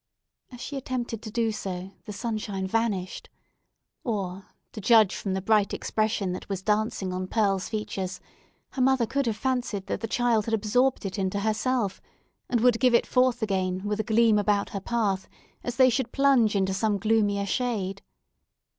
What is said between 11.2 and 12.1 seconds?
herself,